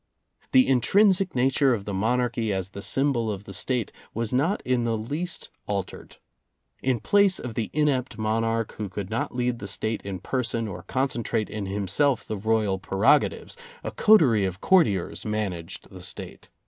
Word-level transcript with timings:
The 0.51 0.67
intrinsic 0.67 1.35
nature 1.35 1.75
of 1.75 1.85
the 1.85 1.93
monarchy 1.93 2.51
as 2.51 2.71
the 2.71 2.81
symbol 2.81 3.31
of 3.31 3.43
the 3.43 3.53
State 3.53 3.91
was 4.15 4.33
not 4.33 4.59
in 4.65 4.83
the 4.83 4.97
least 4.97 5.51
al 5.69 5.75
[i 5.75 5.77
9 5.81 5.83
8] 5.83 5.85
tered. 6.09 6.17
In 6.81 6.99
place 6.99 7.37
of 7.37 7.53
the 7.53 7.69
inept 7.71 8.17
monarch 8.17 8.71
who 8.79 8.89
could 8.89 9.11
not 9.11 9.35
lead 9.35 9.59
the 9.59 9.67
State 9.67 10.01
in 10.01 10.17
person 10.17 10.67
or 10.67 10.81
concentrate 10.81 11.51
in 11.51 11.67
him 11.67 11.87
self 11.87 12.25
the 12.25 12.35
royal 12.37 12.79
prerogatives, 12.79 13.55
a 13.83 13.91
coterie 13.91 14.45
of 14.45 14.59
courtiers 14.59 15.23
managed 15.23 15.87
the 15.91 16.01
State. 16.01 16.49